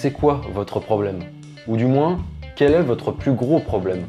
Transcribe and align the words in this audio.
C'est 0.00 0.12
quoi 0.12 0.42
votre 0.52 0.78
problème 0.78 1.24
Ou 1.66 1.76
du 1.76 1.86
moins, 1.86 2.20
quel 2.54 2.72
est 2.72 2.82
votre 2.82 3.10
plus 3.10 3.32
gros 3.32 3.58
problème 3.58 4.06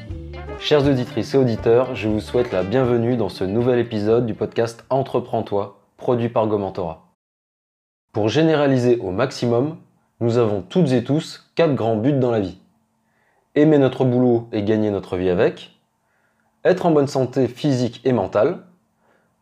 Chers 0.59 0.85
auditrices 0.85 1.33
et 1.33 1.38
auditeurs, 1.39 1.96
je 1.96 2.07
vous 2.07 2.19
souhaite 2.19 2.51
la 2.51 2.62
bienvenue 2.62 3.17
dans 3.17 3.27
ce 3.27 3.43
nouvel 3.43 3.79
épisode 3.79 4.28
du 4.28 4.36
podcast 4.36 4.86
Entreprends-toi, 4.91 5.79
produit 5.97 6.29
par 6.29 6.46
Gomentora. 6.46 7.07
Pour 8.13 8.29
généraliser 8.29 8.97
au 8.97 9.09
maximum, 9.09 9.77
nous 10.20 10.38
avons 10.38 10.61
toutes 10.61 10.91
et 10.91 11.04
tous 11.04 11.49
quatre 11.55 11.73
grands 11.73 11.97
buts 11.97 12.13
dans 12.13 12.29
la 12.29 12.41
vie. 12.41 12.59
Aimer 13.55 13.79
notre 13.79 14.05
boulot 14.05 14.47
et 14.51 14.61
gagner 14.61 14.91
notre 14.91 15.17
vie 15.17 15.31
avec, 15.31 15.71
être 16.63 16.85
en 16.85 16.91
bonne 16.91 17.07
santé 17.07 17.47
physique 17.47 17.99
et 18.05 18.13
mentale, 18.13 18.59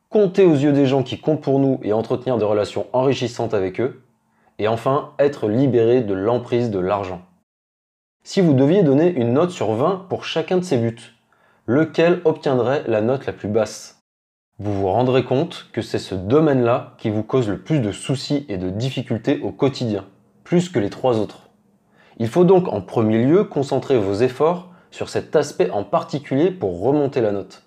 compter 0.07 0.45
aux 0.45 0.55
yeux 0.55 0.71
des 0.71 0.85
gens 0.85 1.03
qui 1.03 1.19
comptent 1.19 1.41
pour 1.41 1.59
nous 1.59 1.81
et 1.83 1.91
entretenir 1.91 2.37
des 2.37 2.45
relations 2.45 2.87
enrichissantes 2.93 3.53
avec 3.53 3.81
eux, 3.81 4.01
et 4.59 4.67
enfin 4.67 5.13
être 5.19 5.47
libéré 5.47 6.01
de 6.01 6.13
l'emprise 6.13 6.71
de 6.71 6.79
l'argent. 6.79 7.21
Si 8.23 8.41
vous 8.41 8.53
deviez 8.53 8.83
donner 8.83 9.09
une 9.09 9.33
note 9.33 9.51
sur 9.51 9.71
20 9.71 10.07
pour 10.09 10.25
chacun 10.25 10.57
de 10.57 10.63
ces 10.63 10.77
buts, 10.77 11.15
lequel 11.65 12.21
obtiendrait 12.25 12.83
la 12.87 13.01
note 13.01 13.25
la 13.25 13.33
plus 13.33 13.49
basse? 13.49 14.01
Vous 14.59 14.73
vous 14.73 14.87
rendrez 14.87 15.23
compte 15.23 15.67
que 15.71 15.81
c'est 15.81 15.99
ce 15.99 16.15
domaine-là 16.15 16.95
qui 16.97 17.09
vous 17.09 17.23
cause 17.23 17.47
le 17.47 17.59
plus 17.59 17.79
de 17.79 17.91
soucis 17.91 18.45
et 18.49 18.57
de 18.57 18.69
difficultés 18.69 19.39
au 19.41 19.51
quotidien, 19.51 20.05
plus 20.43 20.69
que 20.69 20.79
les 20.79 20.89
trois 20.89 21.19
autres. 21.19 21.49
Il 22.17 22.27
faut 22.27 22.43
donc 22.43 22.67
en 22.67 22.81
premier 22.81 23.23
lieu 23.23 23.43
concentrer 23.43 23.99
vos 23.99 24.15
efforts 24.15 24.69
sur 24.89 25.09
cet 25.09 25.35
aspect 25.35 25.69
en 25.69 25.83
particulier 25.83 26.49
pour 26.49 26.81
remonter 26.81 27.21
la 27.21 27.31
note. 27.31 27.63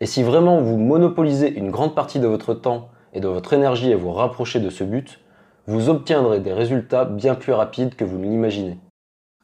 Et 0.00 0.06
si 0.06 0.22
vraiment 0.22 0.60
vous 0.62 0.78
monopolisez 0.78 1.52
une 1.52 1.70
grande 1.70 1.94
partie 1.94 2.18
de 2.18 2.26
votre 2.26 2.54
temps 2.54 2.88
et 3.12 3.20
de 3.20 3.28
votre 3.28 3.52
énergie 3.52 3.92
à 3.92 3.96
vous 3.96 4.12
rapprocher 4.12 4.58
de 4.58 4.70
ce 4.70 4.84
but, 4.84 5.20
vous 5.66 5.88
obtiendrez 5.88 6.40
des 6.40 6.52
résultats 6.52 7.04
bien 7.04 7.34
plus 7.34 7.52
rapides 7.52 7.94
que 7.94 8.04
vous 8.04 8.18
ne 8.18 8.24
l'imaginez. 8.24 8.78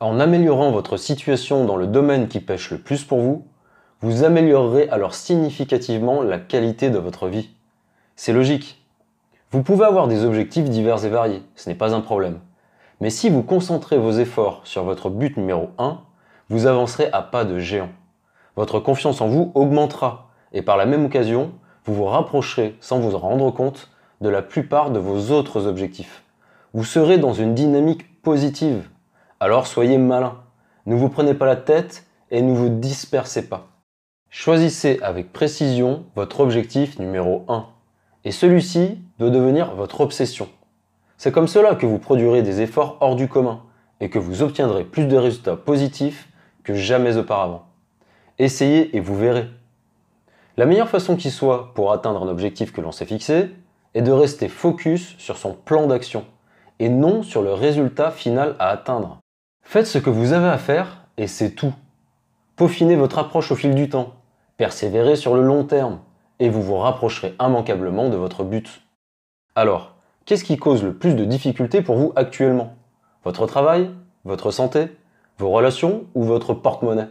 En 0.00 0.18
améliorant 0.18 0.70
votre 0.70 0.96
situation 0.96 1.64
dans 1.64 1.76
le 1.76 1.86
domaine 1.86 2.28
qui 2.28 2.40
pêche 2.40 2.70
le 2.70 2.78
plus 2.78 3.04
pour 3.04 3.20
vous, 3.20 3.46
vous 4.00 4.24
améliorerez 4.24 4.88
alors 4.90 5.14
significativement 5.14 6.22
la 6.22 6.38
qualité 6.38 6.90
de 6.90 6.98
votre 6.98 7.28
vie. 7.28 7.50
C'est 8.16 8.32
logique. 8.32 8.84
Vous 9.50 9.62
pouvez 9.62 9.84
avoir 9.84 10.08
des 10.08 10.24
objectifs 10.24 10.68
divers 10.68 11.04
et 11.04 11.08
variés, 11.08 11.42
ce 11.56 11.68
n'est 11.68 11.74
pas 11.74 11.94
un 11.94 12.00
problème. 12.00 12.38
Mais 13.00 13.10
si 13.10 13.30
vous 13.30 13.42
concentrez 13.42 13.98
vos 13.98 14.12
efforts 14.12 14.60
sur 14.64 14.84
votre 14.84 15.10
but 15.10 15.36
numéro 15.36 15.70
1, 15.78 16.00
vous 16.48 16.66
avancerez 16.66 17.08
à 17.12 17.22
pas 17.22 17.44
de 17.44 17.58
géant. 17.58 17.90
Votre 18.56 18.80
confiance 18.80 19.20
en 19.20 19.28
vous 19.28 19.52
augmentera 19.54 20.30
et 20.52 20.62
par 20.62 20.76
la 20.76 20.86
même 20.86 21.04
occasion, 21.04 21.52
vous 21.84 21.94
vous 21.94 22.04
rapprocherez 22.04 22.76
sans 22.80 22.98
vous 22.98 23.14
en 23.14 23.18
rendre 23.18 23.50
compte 23.50 23.88
de 24.20 24.28
la 24.28 24.42
plupart 24.42 24.90
de 24.90 24.98
vos 24.98 25.32
autres 25.32 25.66
objectifs. 25.66 26.22
Vous 26.74 26.84
serez 26.84 27.18
dans 27.18 27.32
une 27.32 27.54
dynamique 27.54 28.20
positive. 28.22 28.88
Alors 29.40 29.66
soyez 29.66 29.98
malin. 29.98 30.38
Ne 30.86 30.94
vous 30.94 31.08
prenez 31.08 31.34
pas 31.34 31.46
la 31.46 31.56
tête 31.56 32.06
et 32.30 32.42
ne 32.42 32.52
vous 32.52 32.68
dispersez 32.68 33.48
pas. 33.48 33.68
Choisissez 34.30 34.98
avec 35.02 35.32
précision 35.32 36.04
votre 36.14 36.40
objectif 36.40 36.98
numéro 36.98 37.44
1. 37.48 37.66
Et 38.24 38.32
celui-ci 38.32 38.98
doit 39.18 39.30
devenir 39.30 39.74
votre 39.74 40.00
obsession. 40.00 40.48
C'est 41.16 41.32
comme 41.32 41.48
cela 41.48 41.74
que 41.74 41.86
vous 41.86 41.98
produirez 41.98 42.42
des 42.42 42.60
efforts 42.60 42.98
hors 43.00 43.16
du 43.16 43.28
commun 43.28 43.62
et 44.00 44.10
que 44.10 44.18
vous 44.18 44.42
obtiendrez 44.42 44.84
plus 44.84 45.06
de 45.06 45.16
résultats 45.16 45.56
positifs 45.56 46.28
que 46.62 46.74
jamais 46.74 47.16
auparavant. 47.16 47.66
Essayez 48.38 48.94
et 48.96 49.00
vous 49.00 49.16
verrez. 49.16 49.48
La 50.56 50.66
meilleure 50.66 50.88
façon 50.88 51.16
qui 51.16 51.30
soit 51.30 51.72
pour 51.74 51.92
atteindre 51.92 52.22
un 52.22 52.28
objectif 52.28 52.72
que 52.72 52.80
l'on 52.80 52.92
s'est 52.92 53.06
fixé 53.06 53.50
est 53.94 54.02
de 54.02 54.12
rester 54.12 54.48
focus 54.48 55.16
sur 55.18 55.36
son 55.36 55.54
plan 55.54 55.86
d'action 55.86 56.24
et 56.78 56.88
non 56.88 57.22
sur 57.22 57.42
le 57.42 57.52
résultat 57.52 58.10
final 58.10 58.54
à 58.58 58.68
atteindre. 58.68 59.18
Faites 59.64 59.86
ce 59.86 59.98
que 59.98 60.10
vous 60.10 60.32
avez 60.32 60.48
à 60.48 60.58
faire 60.58 61.06
et 61.16 61.26
c'est 61.26 61.50
tout. 61.50 61.74
Peaufinez 62.56 62.96
votre 62.96 63.18
approche 63.18 63.52
au 63.52 63.56
fil 63.56 63.74
du 63.74 63.88
temps, 63.88 64.14
persévérez 64.56 65.16
sur 65.16 65.34
le 65.34 65.42
long 65.42 65.64
terme 65.64 66.00
et 66.38 66.48
vous 66.48 66.62
vous 66.62 66.76
rapprocherez 66.76 67.34
immanquablement 67.40 68.08
de 68.08 68.16
votre 68.16 68.44
but. 68.44 68.82
Alors, 69.54 69.96
qu'est-ce 70.24 70.44
qui 70.44 70.56
cause 70.56 70.82
le 70.82 70.94
plus 70.94 71.14
de 71.14 71.24
difficultés 71.24 71.82
pour 71.82 71.96
vous 71.96 72.12
actuellement? 72.16 72.74
Votre 73.24 73.46
travail 73.46 73.90
Votre 74.24 74.50
santé 74.50 74.88
Vos 75.38 75.50
relations 75.50 76.06
ou 76.14 76.24
votre 76.24 76.54
porte-monnaie? 76.54 77.08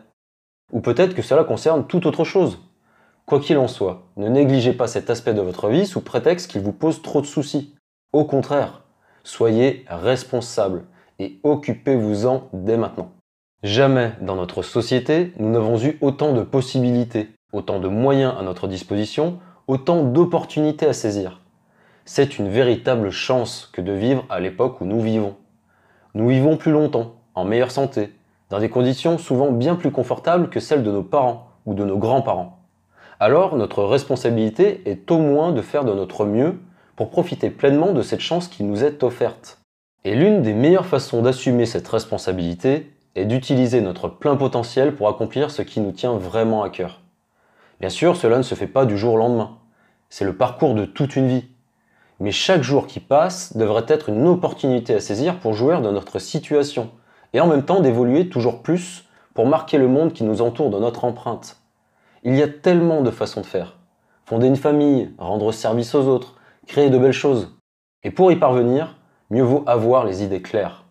Ou 0.71 0.81
peut-être 0.81 1.13
que 1.13 1.21
cela 1.21 1.44
concerne 1.44 1.88
tout 1.88 2.07
autre 2.07 2.23
chose? 2.23 2.59
Quoi 3.27 3.41
qu'il 3.41 3.57
en 3.57 3.67
soit, 3.67 4.03
ne 4.15 4.29
négligez 4.29 4.71
pas 4.71 4.88
cet 4.88 5.09
aspect 5.09 5.33
de 5.33 5.41
votre 5.41 5.67
vie 5.67 5.85
sous 5.85 5.99
prétexte 5.99 6.49
qu'il 6.49 6.61
vous 6.61 6.71
pose 6.71 7.01
trop 7.01 7.19
de 7.19 7.25
soucis. 7.25 7.75
Au 8.13 8.23
contraire, 8.23 8.85
soyez 9.25 9.83
responsable 9.89 10.85
et 11.19 11.41
occupez-vous-en 11.43 12.47
dès 12.53 12.77
maintenant. 12.77 13.11
Jamais 13.63 14.13
dans 14.21 14.38
notre 14.38 14.61
société 14.61 15.33
nous 15.39 15.49
n'avons 15.49 15.77
eu 15.77 15.97
autant 15.99 16.31
de 16.31 16.41
possibilités, 16.41 17.27
autant 17.51 17.81
de 17.81 17.89
moyens 17.89 18.33
à 18.39 18.43
notre 18.43 18.69
disposition, 18.69 19.39
autant 19.67 20.03
d'opportunités 20.03 20.88
à 20.88 20.94
saisir. 20.94 21.41
C'est 22.05 22.39
une 22.39 22.47
véritable 22.47 23.09
chance 23.09 23.69
que 23.73 23.81
de 23.81 23.91
vivre 23.91 24.23
à 24.29 24.39
l'époque 24.39 24.79
où 24.79 24.85
nous 24.85 25.01
vivons. 25.01 25.35
Nous 26.13 26.29
vivons 26.29 26.55
plus 26.55 26.71
longtemps, 26.71 27.15
en 27.35 27.44
meilleure 27.44 27.71
santé, 27.71 28.13
dans 28.49 28.59
des 28.59 28.69
conditions 28.69 29.17
souvent 29.17 29.51
bien 29.51 29.75
plus 29.75 29.91
confortables 29.91 30.49
que 30.49 30.61
celles 30.61 30.83
de 30.83 30.91
nos 30.94 31.03
parents 31.03 31.49
ou 31.65 31.73
de 31.73 31.83
nos 31.83 31.97
grands-parents 31.97 32.56
alors 33.19 33.55
notre 33.55 33.83
responsabilité 33.83 34.81
est 34.85 35.09
au 35.09 35.17
moins 35.17 35.51
de 35.51 35.61
faire 35.61 35.85
de 35.85 35.94
notre 35.94 36.25
mieux 36.25 36.59
pour 36.95 37.09
profiter 37.09 37.50
pleinement 37.50 37.91
de 37.91 38.01
cette 38.01 38.19
chance 38.19 38.47
qui 38.47 38.63
nous 38.63 38.83
est 38.83 39.03
offerte. 39.03 39.59
Et 40.03 40.16
l'une 40.16 40.41
des 40.41 40.53
meilleures 40.53 40.85
façons 40.85 41.22
d'assumer 41.22 41.66
cette 41.66 41.88
responsabilité 41.88 42.91
est 43.16 43.25
d'utiliser 43.25 43.81
notre 43.81 44.07
plein 44.07 44.35
potentiel 44.35 44.95
pour 44.95 45.09
accomplir 45.09 45.51
ce 45.51 45.63
qui 45.63 45.79
nous 45.79 45.91
tient 45.91 46.17
vraiment 46.17 46.63
à 46.63 46.69
cœur. 46.69 47.01
Bien 47.79 47.89
sûr, 47.89 48.16
cela 48.16 48.38
ne 48.38 48.44
se 48.44 48.56
fait 48.56 48.67
pas 48.67 48.85
du 48.85 48.97
jour 48.97 49.16
au 49.16 49.17
lendemain. 49.17 49.57
C'est 50.09 50.25
le 50.25 50.35
parcours 50.35 50.75
de 50.75 50.85
toute 50.85 51.16
une 51.16 51.27
vie. 51.27 51.45
Mais 52.19 52.31
chaque 52.31 52.63
jour 52.63 52.88
qui 52.88 53.00
passe 53.00 53.57
devrait 53.57 53.85
être 53.88 54.09
une 54.09 54.27
opportunité 54.27 54.95
à 54.95 55.00
saisir 55.00 55.39
pour 55.39 55.53
jouir 55.53 55.81
de 55.81 55.91
notre 55.91 56.19
situation 56.19 56.89
et 57.33 57.39
en 57.39 57.47
même 57.47 57.66
temps 57.66 57.81
d'évoluer 57.81 58.29
toujours 58.29 58.61
plus 58.61 59.06
pour 59.33 59.45
marquer 59.45 59.77
le 59.77 59.88
monde 59.88 60.13
qui 60.13 60.23
nous 60.23 60.41
entoure 60.41 60.69
de 60.69 60.79
notre 60.79 61.03
empreinte. 61.03 61.57
Il 62.23 62.35
y 62.35 62.41
a 62.41 62.47
tellement 62.47 63.01
de 63.01 63.11
façons 63.11 63.41
de 63.41 63.45
faire. 63.45 63.78
Fonder 64.25 64.47
une 64.47 64.55
famille, 64.55 65.13
rendre 65.17 65.51
service 65.51 65.95
aux 65.95 66.07
autres, 66.07 66.35
créer 66.66 66.89
de 66.89 66.97
belles 66.97 67.11
choses. 67.11 67.57
Et 68.03 68.11
pour 68.11 68.31
y 68.31 68.35
parvenir, 68.35 68.97
mieux 69.29 69.44
vaut 69.44 69.63
avoir 69.67 70.05
les 70.05 70.23
idées 70.23 70.41
claires. 70.41 70.85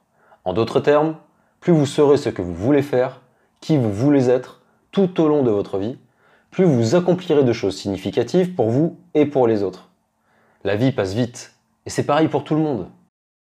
En 0.45 0.53
d'autres 0.53 0.81
termes, 0.81 1.17
plus 1.61 1.73
vous 1.73 1.87
saurez 1.87 2.17
ce 2.17 2.29
que 2.29 2.43
vous 2.43 2.55
voulez 2.55 2.83
faire, 2.83 3.21
qui 3.61 3.77
vous 3.77 3.93
voulez 3.93 4.31
être, 4.31 4.63
tout 4.93 5.21
au 5.21 5.29
long 5.29 5.43
de 5.43 5.51
votre 5.51 5.79
vie, 5.79 5.99
plus 6.51 6.65
vous 6.65 6.95
accomplirez 6.95 7.45
de 7.45 7.53
choses 7.53 7.77
significatives 7.77 8.55
pour 8.55 8.71
vous 8.71 8.97
et 9.15 9.27
pour 9.27 9.47
les 9.47 9.63
autres. 9.63 9.91
La 10.65 10.77
vie 10.77 10.93
passe 10.93 11.13
vite, 11.13 11.55
et 11.85 11.91
c'est 11.91 12.07
pareil 12.07 12.29
pour 12.29 12.45
tout 12.45 12.55
le 12.55 12.63
monde. 12.63 12.89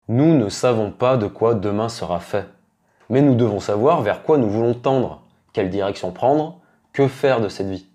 Nous 0.08 0.38
ne 0.38 0.48
savons 0.48 0.92
pas 0.92 1.18
de 1.18 1.28
quoi 1.28 1.56
demain 1.56 1.90
sera 1.90 2.20
fait, 2.20 2.48
mais 3.10 3.22
nous 3.22 3.36
devons 3.36 3.60
savoir 3.60 4.02
vers 4.02 4.24
quoi 4.24 4.38
nous 4.38 4.50
voulons 4.50 4.74
tendre, 4.74 5.24
quelle 5.52 5.70
direction 5.70 6.12
prendre, 6.12 6.61
que 6.94 7.08
faire 7.08 7.42
de 7.42 7.48
cette 7.48 7.70
vie? 7.70 7.86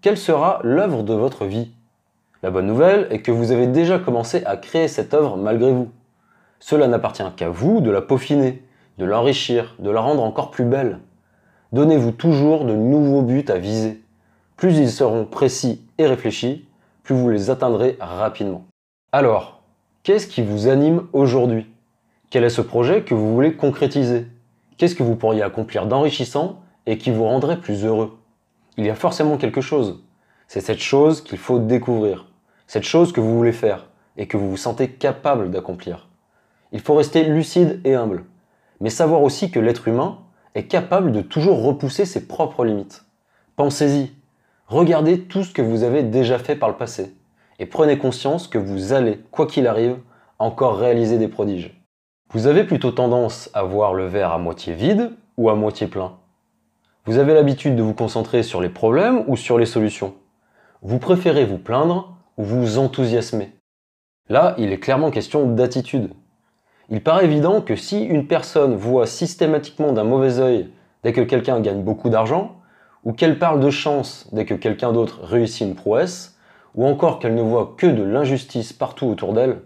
Quelle 0.00 0.16
sera 0.16 0.60
l'œuvre 0.62 1.02
de 1.02 1.14
votre 1.14 1.44
vie? 1.44 1.70
La 2.42 2.50
bonne 2.50 2.66
nouvelle 2.66 3.06
est 3.10 3.20
que 3.20 3.30
vous 3.30 3.52
avez 3.52 3.66
déjà 3.66 3.98
commencé 3.98 4.42
à 4.44 4.56
créer 4.56 4.88
cette 4.88 5.14
œuvre 5.14 5.36
malgré 5.36 5.72
vous. 5.72 5.90
Cela 6.58 6.88
n'appartient 6.88 7.22
qu'à 7.36 7.50
vous 7.50 7.80
de 7.80 7.90
la 7.90 8.02
peaufiner, 8.02 8.62
de 8.98 9.04
l'enrichir, 9.04 9.76
de 9.78 9.90
la 9.90 10.00
rendre 10.00 10.22
encore 10.22 10.50
plus 10.50 10.64
belle. 10.64 10.98
Donnez-vous 11.72 12.12
toujours 12.12 12.64
de 12.64 12.74
nouveaux 12.74 13.22
buts 13.22 13.44
à 13.48 13.58
viser. 13.58 14.02
Plus 14.56 14.78
ils 14.78 14.90
seront 14.90 15.24
précis 15.24 15.82
et 15.98 16.06
réfléchis, 16.06 16.66
plus 17.02 17.14
vous 17.14 17.30
les 17.30 17.50
atteindrez 17.50 17.96
rapidement. 18.00 18.64
Alors, 19.12 19.62
qu'est-ce 20.02 20.26
qui 20.26 20.42
vous 20.42 20.68
anime 20.68 21.06
aujourd'hui? 21.12 21.66
Quel 22.30 22.44
est 22.44 22.50
ce 22.50 22.60
projet 22.60 23.02
que 23.02 23.14
vous 23.14 23.34
voulez 23.34 23.54
concrétiser? 23.54 24.26
Qu'est-ce 24.76 24.94
que 24.94 25.02
vous 25.02 25.16
pourriez 25.16 25.42
accomplir 25.42 25.86
d'enrichissant 25.86 26.59
et 26.86 26.98
qui 26.98 27.10
vous 27.10 27.24
rendrait 27.24 27.60
plus 27.60 27.84
heureux. 27.84 28.18
Il 28.76 28.86
y 28.86 28.90
a 28.90 28.94
forcément 28.94 29.36
quelque 29.36 29.60
chose. 29.60 30.02
C'est 30.48 30.60
cette 30.60 30.80
chose 30.80 31.20
qu'il 31.22 31.38
faut 31.38 31.58
découvrir. 31.58 32.26
Cette 32.66 32.84
chose 32.84 33.12
que 33.12 33.20
vous 33.20 33.36
voulez 33.36 33.52
faire 33.52 33.88
et 34.16 34.26
que 34.26 34.36
vous 34.36 34.50
vous 34.50 34.56
sentez 34.56 34.88
capable 34.88 35.50
d'accomplir. 35.50 36.08
Il 36.72 36.80
faut 36.80 36.94
rester 36.94 37.24
lucide 37.24 37.80
et 37.84 37.94
humble, 37.94 38.24
mais 38.80 38.90
savoir 38.90 39.22
aussi 39.22 39.50
que 39.50 39.60
l'être 39.60 39.88
humain 39.88 40.18
est 40.54 40.66
capable 40.66 41.12
de 41.12 41.20
toujours 41.20 41.62
repousser 41.62 42.04
ses 42.04 42.26
propres 42.26 42.64
limites. 42.64 43.04
Pensez-y, 43.56 44.12
regardez 44.66 45.20
tout 45.22 45.44
ce 45.44 45.52
que 45.52 45.62
vous 45.62 45.82
avez 45.82 46.02
déjà 46.02 46.38
fait 46.38 46.56
par 46.56 46.68
le 46.68 46.76
passé 46.76 47.14
et 47.58 47.66
prenez 47.66 47.98
conscience 47.98 48.48
que 48.48 48.58
vous 48.58 48.92
allez, 48.92 49.20
quoi 49.30 49.46
qu'il 49.46 49.66
arrive, 49.66 49.98
encore 50.38 50.78
réaliser 50.78 51.18
des 51.18 51.28
prodiges. 51.28 51.84
Vous 52.32 52.46
avez 52.46 52.64
plutôt 52.64 52.92
tendance 52.92 53.50
à 53.52 53.64
voir 53.64 53.92
le 53.92 54.06
verre 54.06 54.32
à 54.32 54.38
moitié 54.38 54.72
vide 54.72 55.12
ou 55.36 55.50
à 55.50 55.54
moitié 55.54 55.86
plein 55.86 56.19
vous 57.06 57.16
avez 57.16 57.32
l'habitude 57.32 57.76
de 57.76 57.82
vous 57.82 57.94
concentrer 57.94 58.42
sur 58.42 58.60
les 58.60 58.68
problèmes 58.68 59.24
ou 59.26 59.36
sur 59.36 59.58
les 59.58 59.66
solutions 59.66 60.14
Vous 60.82 60.98
préférez 60.98 61.46
vous 61.46 61.58
plaindre 61.58 62.16
ou 62.36 62.44
vous 62.44 62.78
enthousiasmer 62.78 63.52
Là, 64.28 64.54
il 64.58 64.72
est 64.72 64.78
clairement 64.78 65.10
question 65.10 65.46
d'attitude. 65.46 66.12
Il 66.90 67.02
paraît 67.02 67.24
évident 67.24 67.62
que 67.62 67.74
si 67.74 68.04
une 68.04 68.26
personne 68.26 68.76
voit 68.76 69.06
systématiquement 69.06 69.92
d'un 69.92 70.04
mauvais 70.04 70.38
œil 70.38 70.70
dès 71.02 71.12
que 71.12 71.20
quelqu'un 71.20 71.60
gagne 71.60 71.82
beaucoup 71.82 72.10
d'argent, 72.10 72.56
ou 73.04 73.12
qu'elle 73.12 73.38
parle 73.38 73.60
de 73.60 73.70
chance 73.70 74.28
dès 74.32 74.44
que 74.44 74.54
quelqu'un 74.54 74.92
d'autre 74.92 75.20
réussit 75.22 75.66
une 75.66 75.74
prouesse, 75.74 76.36
ou 76.74 76.86
encore 76.86 77.18
qu'elle 77.18 77.34
ne 77.34 77.42
voit 77.42 77.74
que 77.76 77.86
de 77.86 78.02
l'injustice 78.02 78.72
partout 78.72 79.06
autour 79.06 79.32
d'elle, 79.32 79.62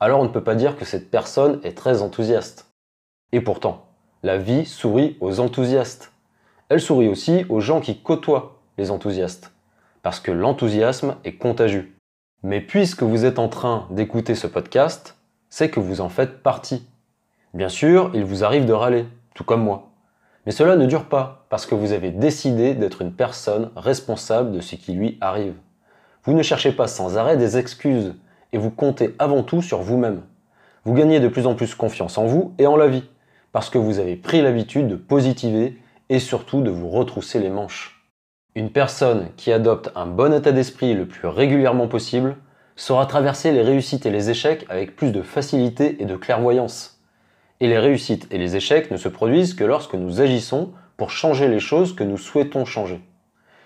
alors 0.00 0.20
on 0.20 0.24
ne 0.24 0.28
peut 0.28 0.44
pas 0.44 0.54
dire 0.54 0.76
que 0.76 0.84
cette 0.84 1.10
personne 1.10 1.60
est 1.64 1.76
très 1.76 2.02
enthousiaste. 2.02 2.70
Et 3.32 3.40
pourtant, 3.40 3.86
la 4.22 4.36
vie 4.36 4.66
sourit 4.66 5.16
aux 5.20 5.40
enthousiastes. 5.40 6.13
Elle 6.70 6.80
sourit 6.80 7.08
aussi 7.08 7.44
aux 7.50 7.60
gens 7.60 7.80
qui 7.80 8.00
côtoient 8.00 8.60
les 8.78 8.90
enthousiastes, 8.90 9.52
parce 10.02 10.18
que 10.18 10.32
l'enthousiasme 10.32 11.16
est 11.24 11.36
contagieux. 11.36 11.92
Mais 12.42 12.60
puisque 12.60 13.02
vous 13.02 13.24
êtes 13.24 13.38
en 13.38 13.48
train 13.48 13.86
d'écouter 13.90 14.34
ce 14.34 14.46
podcast, 14.46 15.16
c'est 15.50 15.70
que 15.70 15.80
vous 15.80 16.00
en 16.00 16.08
faites 16.08 16.42
partie. 16.42 16.86
Bien 17.52 17.68
sûr, 17.68 18.10
il 18.14 18.24
vous 18.24 18.44
arrive 18.44 18.64
de 18.64 18.72
râler, 18.72 19.06
tout 19.34 19.44
comme 19.44 19.62
moi. 19.62 19.90
Mais 20.46 20.52
cela 20.52 20.76
ne 20.76 20.86
dure 20.86 21.04
pas, 21.04 21.46
parce 21.50 21.66
que 21.66 21.74
vous 21.74 21.92
avez 21.92 22.10
décidé 22.10 22.74
d'être 22.74 23.02
une 23.02 23.12
personne 23.12 23.70
responsable 23.76 24.52
de 24.52 24.60
ce 24.60 24.74
qui 24.74 24.92
lui 24.92 25.18
arrive. 25.20 25.54
Vous 26.24 26.32
ne 26.32 26.42
cherchez 26.42 26.72
pas 26.72 26.88
sans 26.88 27.16
arrêt 27.18 27.36
des 27.36 27.58
excuses, 27.58 28.14
et 28.52 28.58
vous 28.58 28.70
comptez 28.70 29.14
avant 29.18 29.42
tout 29.42 29.62
sur 29.62 29.82
vous-même. 29.82 30.22
Vous 30.84 30.94
gagnez 30.94 31.20
de 31.20 31.28
plus 31.28 31.46
en 31.46 31.54
plus 31.54 31.74
confiance 31.74 32.18
en 32.18 32.26
vous 32.26 32.54
et 32.58 32.66
en 32.66 32.76
la 32.76 32.88
vie, 32.88 33.04
parce 33.52 33.70
que 33.70 33.78
vous 33.78 33.98
avez 33.98 34.16
pris 34.16 34.42
l'habitude 34.42 34.88
de 34.88 34.96
positiver 34.96 35.78
et 36.08 36.18
surtout 36.18 36.60
de 36.62 36.70
vous 36.70 36.88
retrousser 36.88 37.38
les 37.38 37.50
manches. 37.50 38.08
Une 38.54 38.70
personne 38.70 39.28
qui 39.36 39.52
adopte 39.52 39.90
un 39.96 40.06
bon 40.06 40.32
état 40.32 40.52
d'esprit 40.52 40.94
le 40.94 41.06
plus 41.06 41.26
régulièrement 41.26 41.88
possible 41.88 42.36
saura 42.76 43.06
traverser 43.06 43.52
les 43.52 43.62
réussites 43.62 44.06
et 44.06 44.10
les 44.10 44.30
échecs 44.30 44.66
avec 44.68 44.96
plus 44.96 45.12
de 45.12 45.22
facilité 45.22 46.00
et 46.00 46.04
de 46.04 46.16
clairvoyance. 46.16 47.00
Et 47.60 47.68
les 47.68 47.78
réussites 47.78 48.26
et 48.30 48.38
les 48.38 48.56
échecs 48.56 48.90
ne 48.90 48.96
se 48.96 49.08
produisent 49.08 49.54
que 49.54 49.64
lorsque 49.64 49.94
nous 49.94 50.20
agissons 50.20 50.72
pour 50.96 51.10
changer 51.10 51.48
les 51.48 51.60
choses 51.60 51.94
que 51.94 52.04
nous 52.04 52.18
souhaitons 52.18 52.64
changer. 52.64 53.00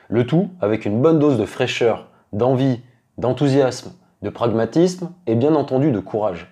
Le 0.08 0.26
tout 0.26 0.50
avec 0.60 0.84
une 0.84 1.02
bonne 1.02 1.18
dose 1.18 1.38
de 1.38 1.44
fraîcheur, 1.44 2.08
d'envie, 2.32 2.80
d'enthousiasme, 3.18 3.92
de 4.22 4.30
pragmatisme 4.30 5.10
et 5.26 5.34
bien 5.34 5.54
entendu 5.54 5.92
de 5.92 6.00
courage. 6.00 6.48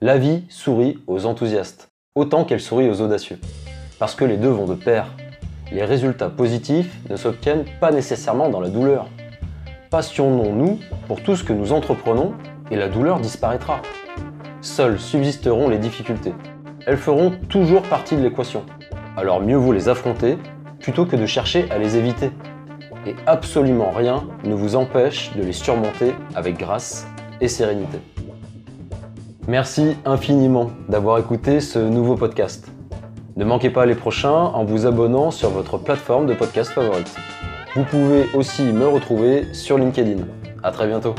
La 0.00 0.18
vie 0.18 0.44
sourit 0.48 0.98
aux 1.06 1.26
enthousiastes, 1.26 1.88
autant 2.14 2.44
qu'elle 2.44 2.60
sourit 2.60 2.88
aux 2.88 3.00
audacieux, 3.00 3.38
parce 4.00 4.14
que 4.14 4.24
les 4.24 4.38
deux 4.38 4.48
vont 4.48 4.64
de 4.64 4.74
pair. 4.74 5.14
Les 5.70 5.84
résultats 5.84 6.30
positifs 6.30 6.90
ne 7.10 7.16
s'obtiennent 7.16 7.66
pas 7.80 7.92
nécessairement 7.92 8.48
dans 8.48 8.60
la 8.60 8.70
douleur. 8.70 9.06
Passionnons-nous 9.90 10.80
pour 11.06 11.22
tout 11.22 11.36
ce 11.36 11.44
que 11.44 11.52
nous 11.52 11.72
entreprenons 11.72 12.32
et 12.70 12.76
la 12.76 12.88
douleur 12.88 13.20
disparaîtra. 13.20 13.82
Seules 14.62 14.98
subsisteront 14.98 15.68
les 15.68 15.78
difficultés. 15.78 16.32
Elles 16.86 16.96
feront 16.96 17.30
toujours 17.50 17.82
partie 17.82 18.16
de 18.16 18.22
l'équation. 18.22 18.64
Alors 19.18 19.42
mieux 19.42 19.56
vaut 19.56 19.72
les 19.72 19.90
affronter 19.90 20.38
plutôt 20.80 21.04
que 21.04 21.16
de 21.16 21.26
chercher 21.26 21.70
à 21.70 21.76
les 21.76 21.98
éviter 21.98 22.30
et 23.06 23.14
absolument 23.26 23.90
rien 23.90 24.24
ne 24.44 24.54
vous 24.54 24.76
empêche 24.76 25.30
de 25.36 25.42
les 25.42 25.52
surmonter 25.52 26.14
avec 26.34 26.56
grâce 26.56 27.06
et 27.42 27.48
sérénité. 27.48 27.98
Merci 29.46 29.96
infiniment 30.06 30.70
d'avoir 30.88 31.18
écouté 31.18 31.60
ce 31.60 31.78
nouveau 31.78 32.16
podcast. 32.16 32.70
Ne 33.40 33.46
manquez 33.46 33.70
pas 33.70 33.86
les 33.86 33.94
prochains 33.94 34.28
en 34.52 34.66
vous 34.66 34.84
abonnant 34.84 35.30
sur 35.30 35.48
votre 35.48 35.78
plateforme 35.78 36.26
de 36.26 36.34
podcast 36.34 36.72
favorite. 36.72 37.10
Vous 37.74 37.84
pouvez 37.84 38.26
aussi 38.34 38.64
me 38.64 38.86
retrouver 38.86 39.54
sur 39.54 39.78
LinkedIn. 39.78 40.24
À 40.62 40.70
très 40.70 40.86
bientôt. 40.86 41.14